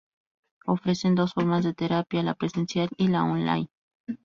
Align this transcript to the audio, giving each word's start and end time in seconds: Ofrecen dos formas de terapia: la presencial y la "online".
Ofrecen 0.65 1.13
dos 1.13 1.35
formas 1.35 1.63
de 1.63 1.75
terapia: 1.75 2.23
la 2.23 2.33
presencial 2.33 2.89
y 2.97 3.09
la 3.09 3.23
"online". 3.23 3.69